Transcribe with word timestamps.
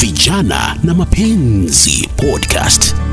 Vijana 0.00 0.76
na 0.82 0.94
Mapenzi 0.94 2.08
Podcast. 2.16 3.05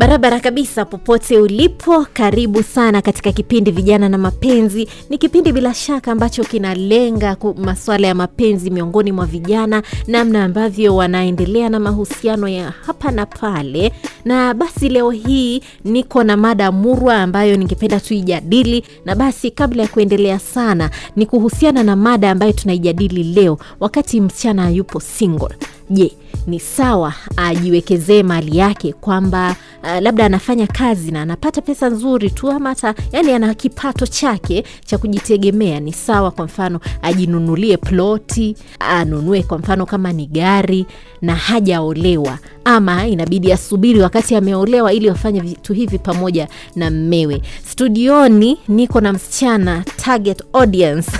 Barabara 0.00 0.40
kabisa, 0.40 0.84
popote 0.84 1.38
ulipo, 1.38 2.06
karibu 2.12 2.62
sana 2.62 3.02
katika 3.02 3.32
kipindi 3.32 3.70
Vijana 3.70 4.08
na 4.08 4.18
Mapenzi. 4.18 4.88
Ni 5.10 5.18
kipindi 5.18 5.52
bila 5.52 5.74
shaka 5.74 6.12
ambacho 6.12 6.44
kinalenga 6.44 7.36
masuala 7.56 8.06
ya 8.08 8.14
mapenzi 8.14 8.70
miongoni 8.70 9.12
mwa 9.12 9.26
vijana, 9.26 9.82
namna 10.06 10.44
ambavyo 10.44 10.96
wanaendelea 10.96 11.68
na 11.68 11.80
mahusiano 11.80 12.48
ya 12.48 12.70
hapa 12.70 13.10
na 13.10 13.26
pale. 13.26 13.92
Na 14.24 14.54
basi 14.54 14.88
leo 14.88 15.10
hii 15.10 15.62
niko 15.84 16.24
na 16.24 16.36
mada 16.36 16.72
murwa 16.72 17.16
ambayo 17.16 17.56
ningependa 17.56 18.00
tuijadili, 18.00 18.84
na 19.04 19.14
basi 19.14 19.50
kabla 19.50 19.82
ya 19.82 19.88
kuendelea 19.88 20.38
sana, 20.38 20.90
ni 21.16 21.26
kuhusiana 21.26 21.82
na 21.82 21.96
mada 21.96 22.30
ambayo 22.30 22.52
tunaijadili 22.52 23.24
leo, 23.24 23.58
wakati 23.80 24.20
msichana 24.20 24.70
yupo 24.70 25.00
single. 25.00 25.54
Je, 25.90 26.12
ni 26.46 26.60
sawa 26.60 27.14
ajiwekezee 27.36 28.22
mali 28.22 28.58
yake 28.58 28.92
kwamba 28.92 29.56
uh, 29.82 29.98
labda 30.00 30.24
anafanya 30.26 30.66
kazi 30.66 31.10
na 31.10 31.22
anapata 31.22 31.60
pesa 31.62 31.88
nzuri 31.90 32.30
tu 32.30 32.50
ama 32.50 32.68
hata 32.68 32.94
yani 33.12 33.32
ana 33.32 33.54
kipato 33.54 34.06
chake 34.06 34.64
cha 34.84 34.98
kujitegemea 34.98 35.80
ni 35.80 35.92
sawa 35.92 36.30
kwa 36.30 36.44
mfano 36.44 36.80
ajinunulie 37.02 37.76
ploti 37.76 38.56
anunue 38.78 39.42
kwa 39.42 39.58
mfano 39.58 39.86
kama 39.86 40.12
ni 40.12 40.26
gari 40.26 40.86
na 41.22 41.34
hajaolewa 41.34 42.38
ama 42.64 43.06
inabidi 43.06 43.52
asubiri 43.52 44.00
wakati 44.00 44.36
ameolewa 44.36 44.92
ili 44.92 45.08
wafanye 45.08 45.40
vitu 45.40 45.72
hivi 45.72 45.98
pamoja 45.98 46.48
na 46.76 46.90
mmewe. 46.90 47.42
Studioni 47.70 48.58
niko 48.68 49.00
na 49.00 49.12
msichana 49.12 49.84
target 49.96 50.42
audience 50.52 51.10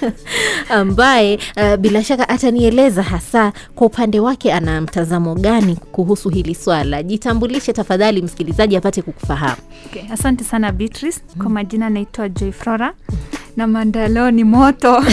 ambaye 0.68 1.38
uh, 1.56 1.76
bila 1.76 2.04
shaka 2.04 2.28
atanieleza 2.28 3.02
hasa 3.02 3.52
kwa 3.74 3.86
upande 3.86 4.20
wake 4.20 4.52
ana 4.52 4.80
mtazamo 4.80 5.34
gani 5.34 5.76
kuhusu 5.92 6.28
hili 6.28 6.54
swala. 6.54 7.02
Jitambulishe 7.02 7.72
tafadhali 7.72 8.22
msikilizaji 8.22 8.76
apate 8.76 9.02
kukufahamu. 9.02 9.56
Okay, 9.86 10.02
asante 10.12 10.44
sana 10.44 10.72
Beatrice. 10.72 11.20
Kwa 11.38 11.50
majina 11.50 11.90
naitwa 11.90 12.28
Joy 12.28 12.52
Flora 12.52 12.94
na 13.56 13.66
mada 13.66 14.30
ni 14.30 14.44
moto. 14.44 15.04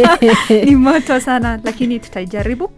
Ni 0.64 0.76
moto 0.76 1.20
sana, 1.20 1.60
lakini 1.64 1.98
tutaijaribu. 1.98 2.70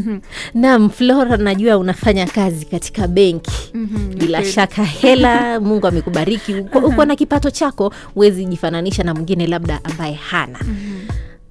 Naam 0.54 0.90
flora 0.90 1.36
najua 1.36 1.78
unafanya 1.78 2.26
kazi 2.26 2.64
katika 2.66 3.08
benki. 3.08 3.70
Mhm, 3.74 4.14
bila 4.18 4.44
shaka 4.44 4.84
hela 4.84 5.34
mungu 5.66 5.86
amekubariki. 5.86 6.54
Uko, 6.54 6.78
uko 6.78 7.04
na 7.04 7.16
kipato 7.16 7.50
chako 7.50 7.92
huwezi 8.14 8.44
jifananisha 8.44 9.02
na 9.02 9.14
mwingine 9.14 9.46
labda 9.46 9.80
ambaye 9.84 10.14
hana. 10.14 10.58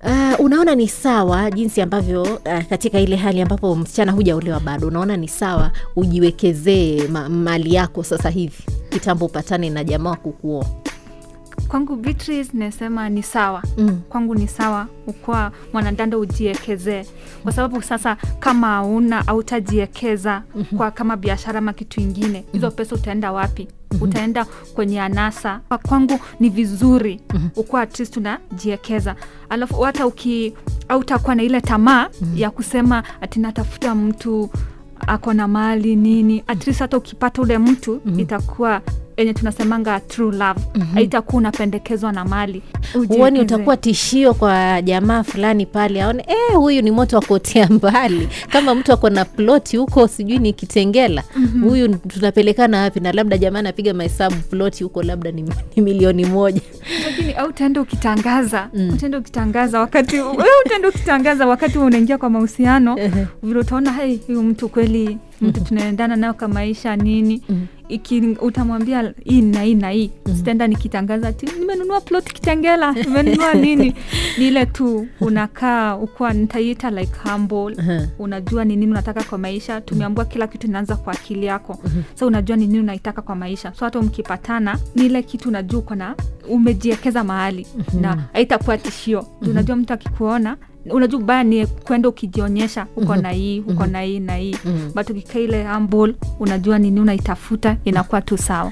Uh, 0.03 0.39
unaona 0.45 0.75
ni 0.75 0.87
sawa 0.87 1.51
jinsi 1.51 1.81
ambavyo 1.81 2.21
uh, 2.23 2.63
katika 2.69 2.99
ile 2.99 3.15
hali 3.15 3.41
ambapo 3.41 3.75
msichana 3.75 4.11
hujaolewa 4.11 4.59
bado 4.59 4.87
unaona 4.87 5.17
ni 5.17 5.27
sawa 5.27 5.71
ujiwekezee 5.95 7.07
ma, 7.07 7.29
mali 7.29 7.73
yako 7.73 8.03
sasa 8.03 8.29
hivi 8.29 8.63
kitambo 8.89 9.25
upatane 9.25 9.69
na 9.69 9.83
jamaa 9.83 10.09
wa 10.09 10.15
kukuoa 10.15 10.65
Kwangu 11.67 11.95
Beatrice 11.95 12.49
nasema 12.53 13.09
ni 13.09 13.23
sawa. 13.23 13.63
Mm. 13.77 14.01
kwangu 14.09 14.35
ni 14.35 14.47
sawa 14.47 14.87
ukuwa 15.07 15.51
mwanadanda 15.73 16.17
ujiekezee, 16.17 17.05
kwa 17.43 17.51
sababu 17.51 17.81
sasa 17.81 18.17
kama 18.39 18.75
auna 18.75 19.27
autajiekeza 19.27 20.43
kwa 20.77 20.91
kama 20.91 21.17
biashara 21.17 21.57
ama 21.59 21.73
kitu 21.73 22.01
ingine, 22.01 22.45
hizo 22.51 22.71
pesa 22.71 22.95
utaenda 22.95 23.31
wapi? 23.31 23.67
Utaenda 24.01 24.45
kwenye 24.73 25.01
anasa. 25.01 25.59
Kwa 25.67 25.77
Kwangu 25.77 26.19
ni 26.39 26.49
vizuri 26.49 27.21
ukuwa 27.55 27.81
at 27.81 27.99
least 27.99 28.17
unajiekeza, 28.17 29.15
alafu 29.49 29.81
hata 29.81 30.07
uki 30.07 30.53
au 30.89 30.99
utakuwa 30.99 31.35
na 31.35 31.43
ile 31.43 31.61
tamaa 31.61 32.09
ya 32.35 32.49
kusema 32.51 33.03
ati 33.21 33.39
natafuta 33.39 33.95
mtu 33.95 34.49
ako 35.07 35.33
na 35.33 35.47
mali 35.47 35.95
nini, 35.95 36.43
at 36.47 36.67
least 36.67 36.79
hata 36.79 36.97
ukipata 36.97 37.41
ule 37.41 37.57
mtu 37.57 38.01
itakuwa 38.17 38.81
enye 39.17 39.33
tunasemanga 39.33 39.99
true 39.99 40.31
love, 40.37 40.59
haitakuwa 40.93 41.37
unapendekezwa 41.37 42.11
na 42.11 42.25
mali. 42.25 42.61
Huoni 43.07 43.39
utakuwa 43.39 43.77
tishio 43.77 44.33
kwa 44.33 44.81
jamaa 44.81 45.23
fulani 45.23 45.65
pale 45.65 46.01
aone 46.03 46.25
eh, 46.27 46.55
huyu 46.55 46.81
ni 46.81 46.91
moto 46.91 47.15
wa 47.15 47.21
kuotea 47.21 47.67
mbali. 47.69 48.29
Kama 48.51 48.75
mtu 48.75 48.93
ako 48.93 49.09
na 49.09 49.25
ploti 49.25 49.77
huko 49.77 50.07
sijui 50.07 50.37
ni 50.39 50.53
kitengela 50.53 51.23
huyu 51.61 51.95
tunapelekana 51.97 52.81
wapi? 52.81 52.99
Na 52.99 53.11
labda 53.11 53.37
jamaa 53.37 53.59
anapiga 53.59 53.93
mahesabu 53.93 54.35
ploti 54.35 54.83
huko 54.83 55.03
labda 55.03 55.31
ni, 55.31 55.41
ni 55.75 55.81
milioni 55.83 56.25
moja. 56.25 56.61
Lakini 57.05 57.33
au 57.33 57.49
utaenda 57.49 57.81
ukitangaza 57.81 58.69
utaenda 58.93 59.17
ukitangaza 59.17 59.79
wakati 59.79 60.21
utaenda 60.65 60.87
ukitangaza 60.89 61.47
wakati 61.47 61.77
unaingia 61.77 62.17
kwa 62.17 62.29
mahusiano 62.29 62.95
vile 63.43 63.59
utaona 63.59 63.91
hai 63.91 64.19
huyu 64.27 64.43
mtu 64.43 64.69
kweli 64.69 65.17
mtu 65.41 65.61
tunaendana 65.61 66.15
nayo 66.15 66.33
kwa 66.33 66.47
maisha 66.47 66.95
nini 66.95 67.41
iki 67.89 68.21
utamwambia 68.41 69.13
hii 69.23 69.41
na 69.41 69.61
hii 69.61 69.75
na 69.75 69.89
hii 69.89 70.11
sitaenda 70.35 70.67
nikitangaza 70.67 71.33
ti 71.33 71.45
nimenunua 71.59 72.01
plot 72.01 72.33
kitengela. 72.33 72.91
Nimenunua 73.03 73.53
nini? 73.53 73.95
Ni 74.37 74.47
ile 74.47 74.65
tu 74.65 75.07
unakaa 75.21 75.95
ukuwa 75.95 76.33
nitaiita 76.33 76.89
like 76.91 77.13
humble. 77.29 77.77
Unajua 78.19 78.65
ni 78.65 78.75
nini 78.75 78.91
unataka 78.91 79.23
kwa 79.23 79.37
maisha 79.37 79.81
tumeambua 79.81 80.25
kila 80.25 80.47
kitu 80.47 80.67
inaanza 80.67 80.95
kwa 80.95 81.13
akili 81.13 81.45
yako. 81.45 81.79
So 82.15 82.27
unajua 82.27 82.57
ni 82.57 82.67
nini 82.67 82.79
unaitaka 82.79 83.21
kwa 83.21 83.35
maisha. 83.35 83.73
So 83.73 83.85
hata 83.85 84.01
mkipatana 84.01 84.79
ni 84.95 85.05
ile 85.05 85.23
kitu 85.23 85.49
unajua 85.49 85.79
uko 85.79 85.95
na 85.95 86.15
umejiekeza 86.49 87.23
mahali. 87.23 87.67
Na 88.01 88.23
haitakuwa 88.33 88.77
tishio. 88.77 89.27
Unajua 89.41 89.75
mtu 89.75 89.93
akikuona 89.93 90.57
unajua 90.89 91.19
ubaya 91.19 91.43
ni 91.43 91.65
kwenda 91.67 92.09
ukijionyesha 92.09 92.85
uko 92.95 93.15
na 93.15 93.29
hii 93.29 93.59
uko 93.59 93.85
na 93.85 94.01
hii 94.01 94.19
na 94.19 94.35
hii. 94.35 94.55
But 94.95 95.09
ukikaa 95.09 95.39
ile 95.39 95.67
humble 95.67 96.15
unajua 96.39 96.79
nini 96.79 96.99
unaitafuta 96.99 97.77
inakuwa 97.85 98.21
tu 98.21 98.37
sawa. 98.37 98.71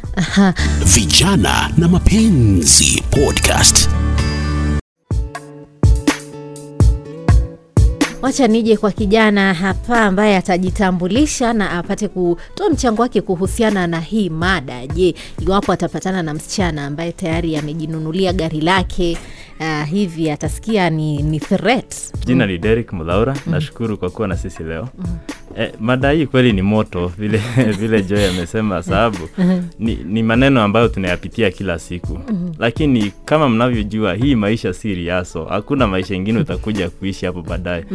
Vijana 0.86 1.70
na 1.78 1.88
Mapenzi 1.88 3.04
Podcast. 3.10 3.90
Wacha 8.32 8.48
nije 8.48 8.78
kwa 8.78 8.92
kijana 8.92 9.54
hapa 9.54 10.02
ambaye 10.02 10.38
atajitambulisha 10.38 11.54
na 11.54 11.72
apate 11.72 12.08
kutoa 12.08 12.70
mchango 12.70 13.02
wake 13.02 13.22
kuhusiana 13.22 13.88
na 13.88 14.00
hii 14.00 14.30
mada. 14.30 14.88
Je 14.88 15.16
iwapo 15.40 15.72
atapatana 15.72 16.24
na 16.24 16.34
msichana 16.34 16.86
ambaye 16.86 17.12
tayari 17.12 17.58
amejinunulia 17.58 18.34
gari 18.34 18.62
lake 18.62 19.18
uh, 19.60 19.86
hivi 19.90 20.32
atasikia 20.32 20.90
ni, 20.90 21.24
ni 21.24 21.40
threat? 21.40 21.96
Jina 22.26 22.46
ni 22.46 22.58
Derek 22.58 22.94
mm. 22.94 23.36
nashukuru 23.46 23.98
kwa 23.98 24.10
kuwa 24.10 24.28
na 24.28 24.38
sisi 24.38 24.64
leo. 24.64 24.90
Eh, 25.04 25.10
mada 25.56 25.72
madai 25.80 26.28
kweli 26.28 26.54
ni 26.54 26.62
moto 26.62 27.08
vile 27.18 27.42
vile 27.80 28.02
Joy 28.04 28.28
amesema 28.30 28.84
sababu 28.84 29.18
ni, 29.80 29.96
ni 29.96 30.24
maneno 30.24 30.62
ambayo 30.62 30.88
tunayapitia 30.88 31.52
kila 31.52 31.80
siku. 31.80 32.20
Lakini 32.60 33.12
kama 33.26 33.50
mnavyojua 33.50 34.14
hii 34.14 34.36
maisha 34.36 34.74
si 34.74 34.96
riaso. 34.96 35.46
Hakuna 35.46 35.88
maisha 35.88 36.16
ingine 36.16 36.40
utakuja 36.40 36.90
kuishi 36.90 37.26
hapo 37.26 37.42
baadaye. 37.42 37.86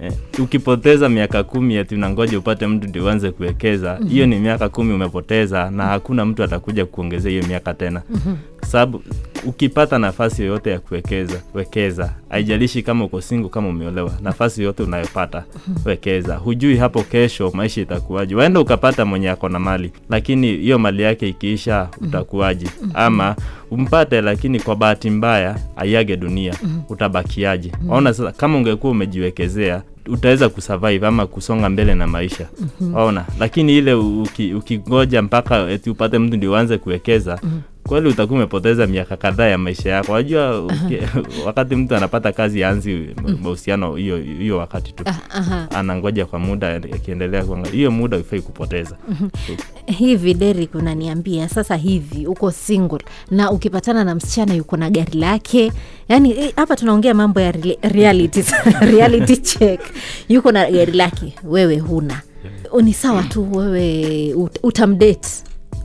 E, 0.00 0.12
ukipoteza 0.38 1.08
miaka 1.08 1.42
kumi 1.44 1.78
ati 1.78 1.94
unangoja 1.94 2.38
upate 2.38 2.66
mtu 2.66 2.88
ndio 2.88 3.04
uanze 3.04 3.30
kuwekeza 3.30 3.98
hiyo 4.08 4.26
ni 4.26 4.38
miaka 4.38 4.68
kumi 4.68 4.94
umepoteza 4.94 5.70
na 5.70 5.84
hakuna 5.86 6.24
mtu 6.26 6.42
atakuja 6.42 6.86
kuongezea 6.86 7.30
hiyo 7.30 7.44
miaka 7.48 7.74
tena 7.74 8.02
sababu 8.66 9.02
ukipata 9.46 9.98
nafasi 9.98 10.42
yoyote 10.42 10.70
ya 10.70 10.78
kuwekeza 10.78 11.40
wekeza. 11.54 12.12
Haijalishi 12.28 12.82
kama 12.82 13.04
uko 13.04 13.20
single 13.20 13.48
kama 13.48 13.68
umeolewa 13.68 14.12
nafasi 14.22 14.60
yoyote 14.60 14.82
unayopata 14.82 15.44
wekeza. 15.84 16.36
Hujui 16.36 16.76
hapo 16.76 17.02
kesho 17.02 17.50
maisha 17.54 17.80
itakuwaje. 17.80 18.34
Waenda 18.34 18.60
ukapata 18.60 19.04
mwenye 19.04 19.30
ako 19.30 19.48
na 19.48 19.58
mali 19.58 19.92
lakini 20.10 20.56
hiyo 20.56 20.78
mali 20.78 21.02
yake 21.02 21.28
ikiisha 21.28 21.88
utakuwaje? 22.00 22.66
Ama 22.94 23.36
umpate 23.70 24.20
lakini 24.20 24.60
kwa 24.60 24.76
bahati 24.76 25.10
mbaya 25.10 25.58
aiage 25.76 26.16
dunia 26.16 26.54
utabakiaje? 26.88 27.72
Waona 27.88 28.14
sasa 28.14 28.32
kama 28.32 28.58
ungekuwa 28.58 28.90
umejiwekezea 28.92 29.82
utaweza 30.08 30.48
kusurvive 30.48 31.06
ama 31.06 31.26
kusonga 31.26 31.68
mbele 31.68 31.94
na 31.94 32.06
maisha. 32.06 32.46
Ona. 32.94 33.24
Lakini 33.40 33.78
ile 33.78 33.94
uki- 33.94 34.54
mpaka 35.22 35.70
eti 35.70 35.90
upate 35.90 36.18
mtu 36.18 36.36
ndio 36.36 36.52
uanze 36.52 36.78
kuwekeza 36.78 37.40
kweli 37.86 38.08
utakuwa 38.08 38.38
umepoteza 38.38 38.86
miaka 38.86 39.16
kadhaa 39.16 39.46
ya 39.46 39.58
maisha 39.58 39.90
yako. 39.90 40.12
Wajua 40.12 40.62
wakati 41.46 41.76
mtu 41.76 41.96
anapata 41.96 42.32
kazi 42.32 42.64
anzi 42.64 43.08
mahusiano 43.42 43.94
hiyo 43.96 44.16
hiyo 44.16 44.58
wakati 44.58 44.92
tu. 44.92 45.04
Aha. 45.30 45.68
anangoja 45.70 46.26
kwa 46.26 46.38
muda 46.38 46.74
akiendelea 46.74 47.44
hiyo 47.72 47.90
muda 47.90 48.16
ufai 48.16 48.40
kupoteza. 48.40 48.96
Hivi 49.98 50.34
Derek 50.34 50.74
unaniambia 50.74 51.48
sasa 51.48 51.76
hivi 51.76 52.26
uko 52.26 52.50
single 52.50 52.98
na 53.30 53.50
ukipatana 53.50 54.04
na 54.04 54.14
msichana 54.14 54.54
yuko 54.54 54.76
na 54.76 54.90
gari 54.90 55.18
lake? 55.18 55.72
Yani 56.08 56.30
eh, 56.38 56.52
hapa 56.56 56.76
tunaongea 56.76 57.14
mambo 57.14 57.40
ya 57.40 57.52
reality, 57.82 58.44
reality 58.96 59.36
check. 59.36 59.80
Yuko 60.28 60.52
na 60.52 60.70
gari 60.70 60.92
lake 60.92 61.34
wewe 61.44 61.78
huna. 61.78 62.20
Ni 62.82 62.92
sawa 62.92 63.22
tu 63.22 63.56
wewe 63.56 64.32
ut- 64.34 64.58
utamdate 64.62 65.28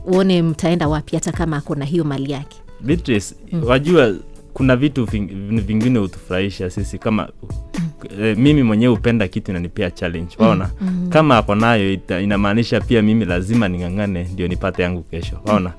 uone 0.06 0.42
mtaenda 0.42 0.88
wapi 0.88 1.16
hata 1.16 1.32
kama 1.32 1.56
akona 1.56 1.84
hiyo 1.84 2.04
mali 2.04 2.32
yake. 2.32 2.56
Beatrice, 2.80 3.34
wajua 3.66 4.14
kuna 4.52 4.76
vitu 4.76 5.04
vingine 5.66 5.98
hutufurahisha 5.98 6.70
sisi 6.70 6.98
kama 6.98 7.28
eh, 8.20 8.36
mimi 8.38 8.62
mwenyewe 8.62 8.94
hupenda 8.94 9.28
kitu 9.28 9.50
inanipea 9.50 9.90
challenge 9.90 10.36
waona? 10.38 10.70
Kama 11.08 11.38
ako 11.38 11.54
nayo 11.54 11.98
inamaanisha 12.22 12.80
pia 12.80 13.02
mimi 13.02 13.24
lazima 13.24 13.68
ning'ang'ane 13.68 14.24
ndio 14.32 14.48
nipate 14.48 14.82
yangu 14.82 15.02
kesho 15.02 15.40
waona? 15.44 15.72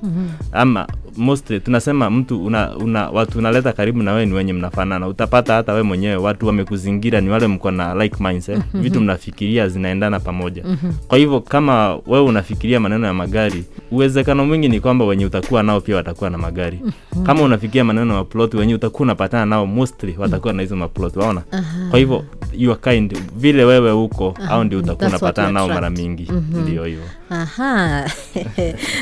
Ama 0.52 0.88
mostly 1.18 1.60
tunasema 1.60 2.10
mtu 2.10 2.46
una, 2.46 2.76
una 2.78 3.10
watu 3.10 3.38
unaleta 3.40 3.74
karibu 3.74 4.04
na 4.04 4.12
wewe 4.14 4.26
ni 4.26 4.34
wenye 4.34 4.54
mnafanana. 4.54 5.08
Utapata 5.08 5.54
hata 5.54 5.74
we 5.74 5.82
mwenyewe 5.84 6.16
watu 6.16 6.48
wamekuzingira 6.48 7.22
ni 7.22 7.30
wale 7.30 7.48
mko 7.48 7.72
na 7.72 7.96
like 8.04 8.24
minds 8.24 8.50
eh? 8.50 8.60
vitu 8.74 9.02
mnafikiria 9.02 9.68
zinaendana 9.68 10.20
pamoja. 10.20 10.64
Kwa 11.08 11.18
hivyo 11.18 11.42
kama 11.42 11.96
wewe 12.08 12.26
unafikiria 12.26 12.80
maneno 12.80 13.08
ya 13.08 13.14
magari 13.14 13.64
uwezekano 13.92 14.46
mwingi 14.46 14.70
ni 14.70 14.80
kwamba 14.80 15.06
wenye 15.06 15.26
utakuwa 15.26 15.64
nao 15.64 15.82
pia 15.82 15.96
watakuwa 15.96 16.30
na 16.30 16.38
magari. 16.38 16.80
Kama 17.26 17.42
unafikiria 17.42 17.84
maneno 17.84 18.16
ya 18.16 18.24
plot 18.24 18.58
wenye 18.58 18.76
utakuwa 18.76 19.02
unapatana 19.02 19.46
nao 19.46 19.66
mostly 19.66 20.16
watakuwa 20.18 20.54
na 20.54 20.62
hizo 20.62 20.76
maplot 20.76 21.16
waona? 21.20 21.42
Kwa 21.90 22.00
hivyo 22.00 22.24
your 22.58 22.82
kind. 22.82 23.18
Vile 23.36 23.64
wewe 23.66 23.92
uko 23.92 24.34
au 24.50 24.64
ndio 24.64 24.80
utakuwa 24.80 25.10
unapatana 25.10 25.52
nao 25.52 25.68
mara 25.68 25.90
mingi. 25.90 26.32
Ndio 26.64 26.86
hivyo. 26.86 27.04
Aha. 27.30 28.10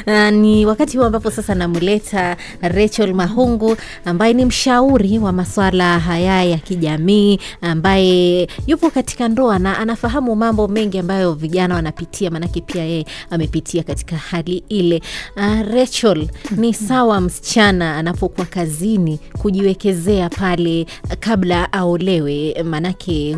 Na 0.05 0.31
ni 0.41 0.65
wakati 0.65 0.97
huu 0.97 1.03
ambapo 1.03 1.31
sasa 1.31 1.55
namleta 1.55 2.37
Rachel 2.61 3.13
Mahungu 3.13 3.77
ambaye 4.05 4.33
ni 4.33 4.45
mshauri 4.45 5.19
wa 5.19 5.31
maswala 5.31 5.99
haya 5.99 6.43
ya 6.43 6.57
kijamii 6.57 7.39
ambaye 7.61 8.47
yupo 8.67 8.89
katika 8.89 9.27
ndoa 9.27 9.59
na 9.59 9.79
anafahamu 9.79 10.35
mambo 10.35 10.67
mengi 10.67 10.99
ambayo 10.99 11.33
vijana 11.33 11.75
wanapitia, 11.75 12.31
maanake 12.31 12.61
pia 12.61 12.83
yeye 12.83 13.05
amepitia 13.29 13.83
katika 13.83 14.17
hali 14.17 14.63
ile. 14.69 15.01
Uh, 15.37 15.73
Rachel, 15.73 16.27
ni 16.57 16.73
sawa 16.87 17.21
msichana 17.21 17.97
anapokuwa 17.97 18.45
kazini 18.47 19.19
kujiwekezea 19.37 20.29
pale 20.29 20.85
kabla 21.19 21.73
aolewe, 21.73 22.63
maanake 22.63 23.33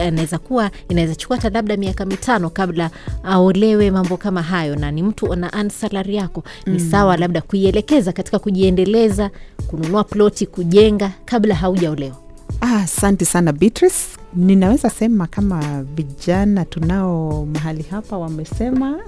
anaweza 0.00 0.38
kuwa 0.38 0.70
inaweza 0.88 1.14
chukua 1.14 1.36
hata 1.36 1.50
labda 1.50 1.76
miaka 1.76 2.04
mitano 2.06 2.50
kabla 2.50 2.90
aolewe, 3.24 3.90
mambo 3.90 4.16
kama 4.16 4.42
hayo, 4.42 4.76
na 4.76 4.90
ni 4.90 5.02
mtu 5.02 5.32
ana 5.32 5.52
ansalari 5.52 6.14
yako, 6.16 6.42
ni 6.66 6.80
sawa 6.80 7.16
labda 7.16 7.40
kuielekeza 7.40 8.12
katika 8.12 8.38
kujiendeleza, 8.38 9.30
kununua 9.66 10.04
ploti, 10.04 10.46
kujenga 10.46 11.10
kabla 11.24 11.54
haujaolewa. 11.54 12.16
Ah, 12.60 12.76
Asante 12.82 13.24
sana 13.24 13.52
Beatrice. 13.52 13.96
Ninaweza 14.36 14.90
sema 14.90 15.26
kama 15.26 15.82
vijana 15.82 16.64
tunao 16.64 17.46
mahali 17.54 17.82
hapa 17.90 18.18
wamesema 18.18 18.98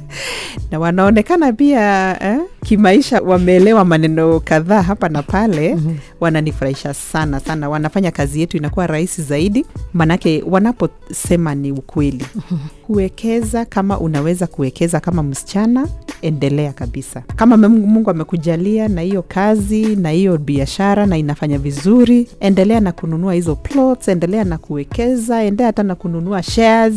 na 0.70 0.78
wanaonekana 0.78 1.52
pia 1.52 2.16
eh, 2.22 2.40
kimaisha 2.64 3.20
wameelewa 3.20 3.84
maneno 3.84 4.40
kadhaa 4.40 4.82
hapa 4.82 5.08
na 5.08 5.22
pale. 5.22 5.76
Wananifurahisha 6.20 6.94
sana 6.94 7.40
sana, 7.40 7.68
wanafanya 7.68 8.10
kazi 8.10 8.40
yetu 8.40 8.56
inakuwa 8.56 8.86
rahisi 8.86 9.22
zaidi, 9.22 9.66
manake 9.94 10.44
wanaposema 10.46 11.54
ni 11.54 11.72
ukweli. 11.72 12.26
Kuwekeza 12.86 13.64
kama 13.64 13.98
unaweza 14.00 14.46
kuwekeza 14.46 15.00
kama 15.00 15.22
msichana, 15.22 15.88
endelea 16.22 16.72
kabisa. 16.72 17.22
Kama 17.36 17.56
Mungu 17.56 17.86
Mungu 17.86 18.10
amekujalia 18.10 18.88
na 18.88 19.00
hiyo 19.00 19.22
kazi 19.28 19.96
na 19.96 20.10
hiyo 20.10 20.38
biashara 20.38 21.06
na 21.06 21.18
inafanya 21.18 21.58
vizuri, 21.58 22.28
endelea 22.40 22.80
na 22.80 22.92
kununua 22.92 23.34
hizo 23.34 23.56
plots, 23.56 24.08
endelea 24.08 24.44
na 24.44 24.58
kuwekeza, 24.58 25.42
endelea 25.42 25.66
hata 25.66 25.82
na 25.82 25.94
kununua 25.94 26.42
shares. 26.42 26.94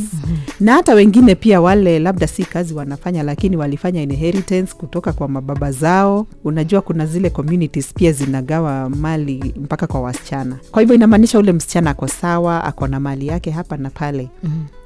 Na 0.59 0.73
hata 0.73 0.94
wengine 0.94 1.35
pia 1.35 1.62
wale 1.62 2.00
labda 2.00 2.27
si 2.27 2.44
kazi 2.44 2.73
wanafanya, 2.73 3.23
lakini 3.23 3.57
walifanya 3.57 4.01
inheritance 4.01 4.73
kutoka 4.77 5.13
kwa 5.13 5.27
mababa 5.27 5.71
zao. 5.71 6.27
Unajua 6.44 6.81
kuna 6.81 7.06
zile 7.06 7.29
communities 7.29 7.94
pia 7.94 8.12
zinagawa 8.12 8.89
mali 8.89 9.53
mpaka 9.63 9.88
kwa 9.88 10.01
wasichana, 10.01 10.57
kwa 10.71 10.81
hivyo 10.81 10.95
inamaanisha 10.95 11.39
ule 11.39 11.51
msichana 11.51 11.89
ako 11.89 12.07
sawa, 12.07 12.63
ako 12.63 12.88
na 12.88 13.00
mali 13.00 13.27
yake 13.27 13.51
hapa 13.51 13.77
na 13.77 13.89
pale 13.89 14.29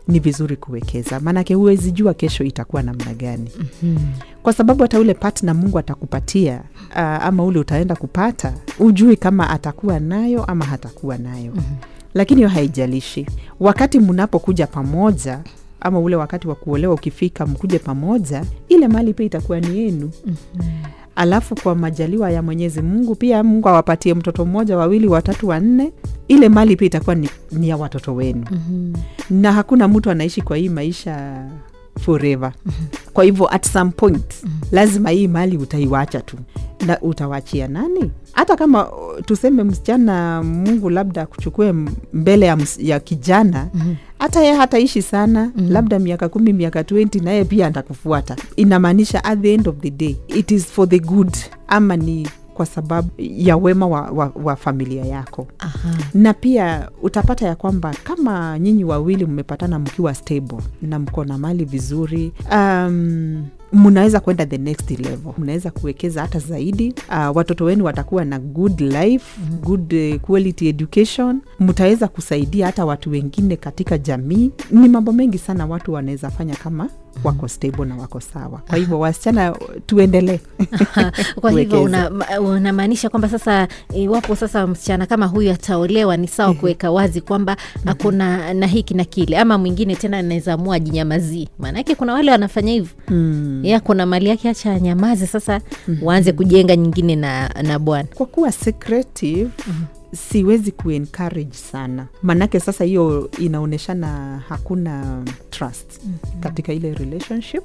ni 0.08 0.20
vizuri 0.20 0.56
kuwekeza, 0.56 1.20
maanake 1.20 1.54
huwezi 1.54 1.92
jua 1.92 2.14
kesho 2.14 2.44
itakuwa 2.44 2.84
namna 2.84 3.14
gani. 3.14 3.52
Kwa 4.44 4.54
sababu 4.54 4.82
hata 4.82 5.00
ule 5.00 5.14
partner 5.14 5.56
Mungu 5.56 5.80
atakupatia 5.80 6.62
uh, 6.92 6.98
ama 7.00 7.44
ule 7.44 7.60
utaenda 7.60 7.96
kupata, 7.96 8.54
ujui 8.80 9.18
kama 9.18 9.50
atakuwa 9.50 10.00
nayo 10.00 10.44
ama 10.44 10.66
hatakuwa 10.66 11.18
nayo. 11.18 11.54
Lakini 12.14 12.38
hiyo 12.38 12.50
haijalishi. 12.50 13.26
Wakati 13.60 14.00
mnapokuja 14.00 14.68
pamoja 14.68 15.40
ama 15.82 16.00
ule 16.00 16.16
wakati 16.16 16.48
wa 16.48 16.56
kuolewa 16.56 16.94
ukifika, 16.94 17.46
mkuje 17.46 17.80
pamoja, 17.80 18.44
ile 18.70 18.88
mali 18.88 19.14
pia 19.14 19.26
itakuwa 19.26 19.60
ni 19.60 19.78
yenu. 19.78 20.12
Alafu 21.16 21.56
kwa 21.56 21.76
majaliwa 21.76 22.32
ya 22.32 22.42
Mwenyezi 22.42 22.82
Mungu 22.82 23.16
pia 23.16 23.44
Mungu 23.44 23.70
awapatie 23.70 24.14
mtoto 24.14 24.46
mmoja, 24.46 24.78
wawili, 24.78 25.08
watatu, 25.08 25.48
wanne, 25.48 25.92
ile 26.28 26.50
mali 26.50 26.76
pia 26.76 26.86
itakuwa 26.88 27.16
ni, 27.16 27.30
ni 27.52 27.70
ya 27.70 27.78
watoto 27.78 28.16
wenu. 28.16 28.46
Na 29.30 29.52
hakuna 29.52 29.88
mtu 29.88 30.10
anaishi 30.12 30.42
kwa 30.42 30.58
hii 30.58 30.70
maisha 30.70 31.46
forever. 32.00 32.52
Kwa 33.14 33.24
hivyo 33.24 33.54
at 33.56 33.68
some 33.72 33.92
point 33.92 34.34
lazima 34.72 35.10
hii 35.10 35.28
mali 35.28 35.58
utaiwacha 35.58 36.22
tu, 36.22 36.38
na 36.88 37.02
utawachia 37.02 37.68
nani? 37.68 38.12
Hata 38.32 38.56
kama 38.56 38.88
tuseme 39.26 39.64
msichana 39.64 40.44
Mungu 40.44 40.90
labda 40.90 41.22
akuchukue 41.22 41.74
mbele 42.14 42.46
ya, 42.46 42.56
ms- 42.56 42.86
ya 42.88 43.00
kijana 43.00 43.68
hata 44.20 44.44
ye 44.44 44.54
hataishi 44.54 45.02
sana. 45.02 45.52
Labda 45.70 46.00
miaka 46.00 46.30
kumi 46.30 46.54
miaka 46.54 46.82
20 46.82 47.24
naye 47.24 47.46
pia 47.46 47.68
atakufuata. 47.68 48.36
Inamaanisha 48.56 49.24
at 49.24 49.40
the 49.42 49.54
end 49.54 49.68
of 49.68 49.76
the 49.82 49.90
day 49.90 50.16
it 50.28 50.52
is 50.52 50.66
for 50.66 50.90
the 50.90 51.00
good, 51.00 51.38
ama 51.68 51.98
ni 51.98 52.28
kwa 52.56 52.66
sababu 52.66 53.10
ya 53.18 53.58
wema 53.58 53.88
wa, 53.88 54.02
wa, 54.02 54.32
wa 54.44 54.56
familia 54.56 55.06
yako. 55.06 55.48
Aha. 55.60 55.90
na 56.14 56.34
pia 56.34 56.90
utapata 57.02 57.46
ya 57.48 57.56
kwamba 57.56 57.94
kama 58.04 58.60
nyinyi 58.60 58.84
wawili 58.84 59.26
mmepatana 59.26 59.80
mkiwa 59.80 60.14
stable 60.14 60.58
na 60.82 61.00
mko 61.00 61.26
na 61.26 61.38
mali 61.38 61.66
vizuri 61.66 62.32
um, 62.52 63.46
mnaweza 63.74 64.20
kwenda 64.20 64.46
the 64.46 64.58
next 64.58 64.92
level. 64.92 65.34
Mnaweza 65.38 65.72
kuwekeza 65.72 66.22
hata 66.22 66.40
zaidi. 66.40 66.94
Uh, 67.10 67.36
watoto 67.38 67.66
wenu 67.66 67.86
watakuwa 67.86 68.26
na 68.26 68.40
good 68.40 68.82
life 68.82 69.42
good 69.64 69.94
uh, 69.94 70.16
quality 70.22 70.68
education. 70.68 71.42
Mtaweza 71.60 72.08
kusaidia 72.08 72.66
hata 72.66 72.86
watu 72.86 73.10
wengine 73.10 73.56
katika 73.56 73.98
jamii. 73.98 74.52
Ni 74.72 74.88
mambo 74.88 75.12
mengi 75.14 75.38
sana 75.38 75.66
watu 75.66 75.94
wanaweza 75.94 76.30
fanya 76.30 76.56
kama 76.56 76.90
wako 77.24 77.48
stable 77.48 77.86
na 77.86 77.96
wako 77.96 78.20
sawa. 78.20 78.62
Kwa 78.68 78.78
hivyo 78.78 79.00
wasichana 79.00 79.56
tuendelee. 79.86 80.40
Kwa 81.42 81.52
hivyo 81.52 81.84
unamaanisha 82.40 83.08
una- 83.08 83.10
kwamba 83.10 83.30
sasa 83.30 83.68
iwapo 83.94 84.36
sasa 84.36 84.68
msichana 84.68 85.06
kama 85.06 85.26
huyu 85.26 85.52
ataolewa 85.52 86.18
ni 86.18 86.28
sawa 86.28 86.54
kuweka 86.54 86.92
wazi 86.92 87.22
kwamba 87.22 87.58
ako 87.86 88.12
na 88.12 88.68
hiki 88.68 88.94
na 88.94 89.04
kile. 89.06 89.38
Ama 89.38 89.58
mwingine 89.58 89.96
tena 89.96 90.18
anaweza 90.18 90.54
amua 90.54 90.80
jinyamazii 90.80 91.48
maanake 91.60 91.96
kuna 91.96 92.14
wale 92.14 92.32
wanafanya 92.32 92.72
hivyo. 92.72 92.96
Mm. 93.08 93.62
ya 93.64 93.80
kuna 93.80 94.06
mali 94.06 94.30
yake 94.30 94.50
acha 94.50 94.74
anyamaze 94.74 95.28
sasa 95.28 95.62
waanze 96.02 96.32
kujenga 96.32 96.76
nyingine 96.76 97.16
na, 97.16 97.50
na 97.64 97.80
bwana. 97.80 98.08
Kwa 98.16 98.26
kuwa 98.26 98.52
secretive 98.52 99.50
siwezi 100.14 100.72
kuencourage 100.72 101.54
sana. 101.72 102.08
Manake 102.24 102.60
sasa 102.60 102.84
hiyo 102.84 103.30
inaonyeshana 103.40 104.38
hakuna 104.50 105.24
trust 105.50 106.02
katika 106.40 106.74
ile 106.74 106.94
relationship. 106.94 107.64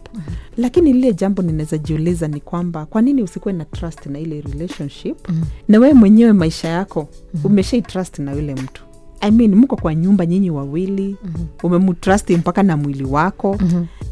Lakini 0.57 0.93
lile 0.93 1.13
jambo 1.15 1.43
ninaweza 1.43 1.79
jiuliza 1.79 2.29
ni 2.29 2.41
kwamba 2.41 2.87
kwa 2.87 3.03
nini 3.03 3.23
usikuwe 3.23 3.55
na 3.55 3.65
trust 3.65 4.07
na 4.07 4.19
ile 4.19 4.41
relationship? 4.41 5.29
Na 5.69 5.79
wewe 5.79 5.95
mwenyewe 5.95 6.33
maisha 6.33 6.69
yako 6.69 7.09
umeshai 7.45 7.83
trust 7.83 8.19
na 8.19 8.33
yule 8.33 8.55
mtu 8.55 8.83
I 9.21 9.31
mean, 9.31 9.55
mko 9.55 9.77
kwa 9.77 9.95
nyumba 9.95 10.27
nyinyi 10.27 10.51
wawili 10.51 11.17
umemtrust 11.63 12.31
mpaka 12.31 12.63
na 12.63 12.77
mwili 12.77 13.05
wako. 13.05 13.59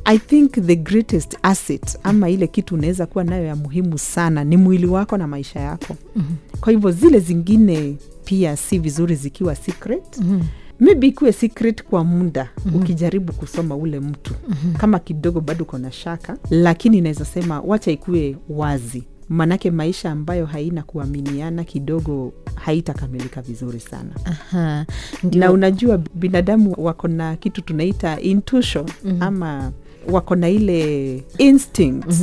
I 0.04 0.18
think 0.18 0.52
the 0.52 0.76
greatest 0.76 1.36
asset 1.42 1.98
ama 2.02 2.28
ile 2.30 2.46
kitu 2.46 2.74
unaweza 2.74 3.06
kuwa 3.06 3.24
nayo 3.24 3.44
ya 3.44 3.56
muhimu 3.56 3.98
sana 3.98 4.44
ni 4.44 4.56
mwili 4.56 4.86
wako 4.86 5.16
na 5.16 5.26
maisha 5.26 5.60
yako. 5.60 5.96
Kwa 6.60 6.72
hivyo 6.72 6.90
zile 6.90 7.20
zingine 7.20 7.96
pia 8.24 8.56
si 8.56 8.78
vizuri 8.78 9.14
zikiwa 9.14 9.54
secret. 9.54 10.20
Maybe 10.80 11.06
ikuwe 11.06 11.32
secret 11.32 11.82
kwa 11.84 12.04
muda 12.04 12.48
ukijaribu 12.74 13.32
kusoma 13.32 13.76
ule 13.76 14.00
mtu. 14.00 14.34
Kama 14.78 14.98
kidogo 14.98 15.40
bado 15.40 15.62
uko 15.64 15.78
na 15.78 15.92
shaka 15.92 16.36
lakini 16.50 16.98
inaweza 16.98 17.24
sema 17.24 17.60
wacha 17.60 17.90
ikuwe 17.90 18.36
wazi 18.48 19.02
manake 19.28 19.70
maisha 19.70 20.11
ambayo 20.11 20.47
haina 20.47 20.82
kuaminiana 20.82 21.64
kidogo 21.64 22.32
haitakamilika 22.54 23.42
vizuri 23.42 23.80
sana. 23.80 24.11
Aha, 24.25 24.87
na 25.32 25.52
unajua 25.52 25.99
binadamu 26.14 26.75
wako 26.78 27.08
na 27.08 27.37
kitu 27.37 27.62
tunaita 27.62 28.20
intuition 28.20 28.87
ama 29.20 29.73
wako 30.11 30.37
na 30.37 30.49
ile 30.49 31.14
instinct. 31.38 32.14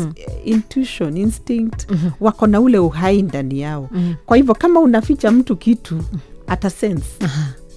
Intuition 0.45 1.17
instinct 1.17 1.87
wako 2.19 2.47
na 2.47 2.61
ule 2.61 2.77
uhai 2.79 3.21
ndani 3.21 3.59
yao. 3.59 3.89
Kwa 4.25 4.37
hivyo 4.37 4.55
kama 4.55 4.79
unaficha 4.79 5.31
mtu 5.31 5.55
kitu 5.55 6.03
ata 6.47 6.69
sense 6.69 7.05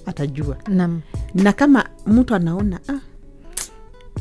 atajua. 0.05 0.57
Nam 0.67 1.01
na 1.35 1.53
kama 1.53 1.85
mtu 2.07 2.35
anaona 2.35 2.79
ah, 2.89 2.99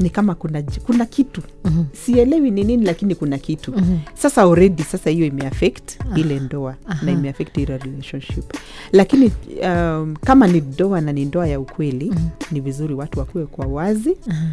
ni 0.01 0.11
kama 0.11 0.35
kuna, 0.35 0.63
kuna 0.63 1.07
kitu 1.07 1.43
mm-hmm. 1.65 1.85
sielewi 1.93 2.51
ni 2.51 2.65
nini 2.65 2.85
lakini 2.87 3.15
kuna 3.15 3.39
kitu 3.39 3.73
mm-hmm. 3.73 3.99
sasa 4.15 4.43
already 4.43 4.83
sasa 4.83 5.11
hiyo 5.11 5.27
imeaffect 5.27 5.99
ile 6.17 6.41
ndoa 6.41 6.75
na 7.03 7.13
imeaffect 7.13 7.57
ile 7.59 7.79
relationship 7.79 8.53
lakini 8.93 9.33
um, 9.65 10.17
kama 10.25 10.47
ni 10.47 10.61
ndoa 10.61 11.01
na 11.01 11.13
ni 11.13 11.25
ndoa 11.25 11.47
ya 11.49 11.61
ukweli 11.61 12.11
mm-hmm. 12.11 12.29
ni 12.51 12.61
vizuri 12.61 12.95
watu 12.95 13.19
wakuwe 13.19 13.47
kwa 13.47 13.67
wazi 13.67 14.17
mm-hmm. 14.27 14.49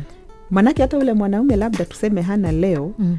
manake 0.52 0.82
hata 0.82 0.98
ule 0.98 1.14
mwanaume 1.14 1.56
labda 1.56 1.86
tuseme 1.86 2.22
hana 2.22 2.52
leo 2.52 2.92
mm-hmm. 3.00 3.18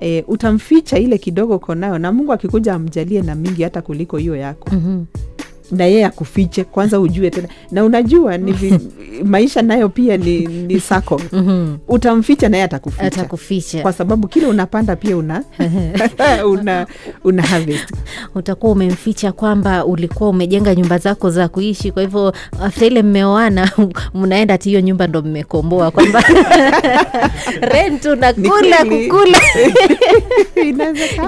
E, 0.00 0.24
utamficha 0.28 0.98
ile 0.98 1.18
kidogo 1.18 1.58
konayo 1.58 1.98
na 1.98 2.12
mungu 2.12 2.32
akikuja 2.32 2.74
amjalie 2.74 3.22
na 3.22 3.34
mingi 3.34 3.62
hata 3.62 3.82
kuliko 3.82 4.16
hiyo 4.16 4.36
yako 4.36 4.68
Mhm. 4.74 5.04
Na 5.70 5.84
yeye 5.84 6.04
akufiche 6.06 6.64
kwanza 6.64 7.00
ujue 7.00 7.30
tena. 7.30 7.48
Na 7.70 7.84
unajua 7.84 8.36
ni 8.38 8.52
vi, 8.52 8.78
maisha 9.24 9.62
nayo 9.62 9.88
pia 9.88 10.16
ni, 10.16 10.38
ni 10.46 10.80
sako. 10.80 11.20
Mhm. 11.32 11.76
utamficha 11.88 12.48
naye 12.48 12.62
atakuficha. 12.62 13.04
Atakuficha. 13.06 13.82
Kwa 13.82 13.92
sababu 13.92 14.28
kile 14.28 14.46
unapanda 14.46 14.96
pia 14.96 15.16
una 15.16 15.44
una, 16.52 16.86
una 17.24 17.42
harvest. 17.42 17.90
Utakuwa 18.34 18.72
umemficha 18.72 19.32
kwamba 19.32 19.84
ulikuwa 19.84 20.30
umejenga 20.30 20.74
nyumba 20.74 20.98
zako 20.98 21.30
za 21.30 21.48
kuishi. 21.48 21.92
Kwa 21.92 22.02
hivyo 22.02 22.32
afta 22.62 22.86
ile 22.86 23.02
mmeoana 23.02 23.70
mnaenda 24.14 24.54
hati 24.54 24.68
hiyo 24.68 24.80
nyumba 24.80 25.06
ndo 25.06 25.22
mmekomboa 25.22 25.90
kwamba 25.90 26.24
rent 27.60 28.04
unakula 28.04 28.76
kukula. 28.84 29.38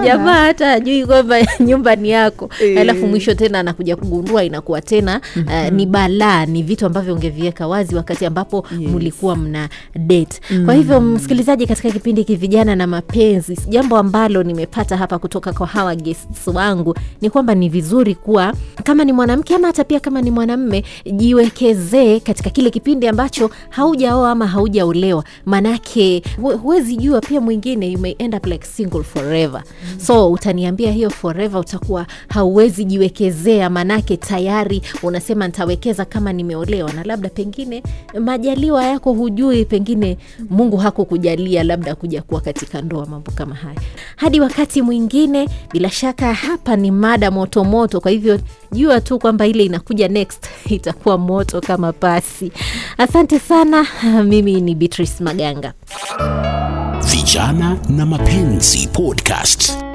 Jamaa 0.03 0.33
hata 0.45 0.71
ajui 0.71 1.05
kwamba 1.05 1.37
nyumba 1.59 1.95
ni 1.95 2.09
yako. 2.09 2.49
Eh. 2.61 2.79
alafu 2.81 3.07
mwisho 3.07 3.33
tena 3.33 3.59
anakuja 3.59 3.95
kugundua 3.95 4.30
inakuwa 4.39 4.81
tena 4.81 5.21
uh, 5.35 5.73
ni 5.73 5.85
balaa 5.85 6.45
ni 6.45 6.63
vitu 6.63 6.85
ambavyo 6.85 7.13
ungeviweka 7.13 7.67
wazi 7.67 7.95
wakati 7.95 8.25
ambapo 8.25 8.65
Yes. 8.79 8.89
mlikuwa 8.91 9.35
mna 9.35 9.69
date. 9.95 10.41
Kwa 10.65 10.73
hivyo 10.73 11.01
msikilizaji 11.01 11.67
katika 11.67 11.91
kipindi 11.91 12.23
kivijana 12.23 12.75
na 12.75 12.87
mapenzi 12.87 13.59
jambo 13.69 13.97
ambalo 13.97 14.43
nimepata 14.43 14.97
hapa 14.97 15.19
kutoka 15.19 15.53
kwa 15.53 15.67
hawa 15.67 15.95
guests 15.95 16.47
wangu 16.47 16.95
ni 17.21 17.29
kwamba 17.29 17.55
ni 17.55 17.69
vizuri 17.69 18.15
kuwa 18.15 18.53
kama 18.83 19.03
ni 19.05 19.13
mwanamke 19.13 19.55
ama 19.55 19.67
hata 19.67 19.83
pia 19.83 19.99
kama 19.99 20.21
ni 20.21 20.31
mwanamme 20.31 20.83
jiwekezee 21.13 22.19
katika 22.19 22.49
kile 22.49 22.69
kipindi 22.69 23.07
ambacho 23.07 23.49
haujaoa 23.69 24.31
ama 24.31 24.47
haujaolewa. 24.47 25.23
Manake 25.45 26.23
huwezi 26.61 26.95
jua 26.97 27.21
pia 27.21 27.41
mwingine 27.41 27.91
you 27.91 27.99
may 27.99 28.15
end 28.19 28.35
up 28.35 28.45
like 28.45 28.65
single 28.67 29.03
forever. 29.03 29.63
So 30.05 30.31
utaniambia 30.31 30.91
hiyo 30.91 31.09
forever 31.09 31.61
utakuwa 31.61 32.05
hauwezi 32.29 32.85
jiwekezea 32.85 33.69
manake 33.69 34.17
tayari. 34.21 34.81
Unasema 35.03 35.47
nitawekeza 35.47 36.05
kama 36.05 36.33
nimeolewa 36.33 36.93
na 36.93 37.03
labda 37.03 37.29
pengine 37.29 37.83
majaliwa 38.19 38.83
yako 38.85 39.13
hujui 39.13 39.65
pengine 39.65 40.17
mungu 40.49 40.77
hakukujalia 40.77 41.63
labda 41.63 41.95
kuja 41.95 42.21
kuwa 42.21 42.41
katika 42.41 42.81
ndoa 42.81 43.05
mambo 43.05 43.31
kama 43.31 43.55
haya. 43.55 43.79
Hadi 44.15 44.39
wakati 44.39 44.81
mwingine 44.81 45.49
bila 45.71 45.89
shaka 45.89 46.33
hapa 46.33 46.75
ni 46.75 46.91
mada 46.91 47.31
moto 47.31 47.63
moto 47.63 48.01
kwa 48.01 48.11
hivyo 48.11 48.39
jua 48.71 49.01
tu 49.01 49.19
kwamba 49.19 49.47
ile 49.47 49.65
inakuja 49.65 50.07
next 50.07 50.47
itakuwa 50.75 51.17
moto 51.17 51.61
kama 51.61 51.93
pasi. 51.93 52.51
Asante 52.97 53.39
sana 53.39 53.87
mimi 54.31 54.61
ni 54.61 54.75
beatrice 54.75 55.23
maganga. 55.23 55.73
Vijana 57.11 57.77
na 57.89 58.05
Mapenzi 58.05 58.87
Podcast. 58.87 59.90